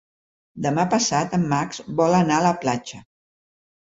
Demà 0.65 0.85
passat 0.93 1.35
en 1.39 1.43
Max 1.51 1.83
vol 2.01 2.17
anar 2.21 2.39
a 2.41 2.45
la 2.45 2.55
platja. 2.65 3.03